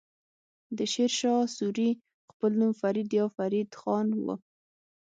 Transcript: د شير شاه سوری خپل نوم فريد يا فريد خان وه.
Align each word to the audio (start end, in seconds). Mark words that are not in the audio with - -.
د 0.77 0.79
شير 0.93 1.11
شاه 1.19 1.41
سوری 1.57 1.89
خپل 2.31 2.51
نوم 2.59 2.71
فريد 2.81 3.09
يا 3.19 3.25
فريد 3.37 3.69
خان 3.79 4.07
وه. 4.25 4.35